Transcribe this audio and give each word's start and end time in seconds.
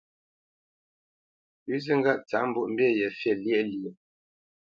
Pʉ̌ 1.63 1.75
zi 1.83 1.93
ŋgâʼ 1.99 2.19
tsǎp 2.27 2.43
mbwoʼmbî 2.47 2.87
ye 2.99 3.07
fî 3.19 3.31
lyéʼ 3.43 3.63
lyéʼ. 3.71 3.95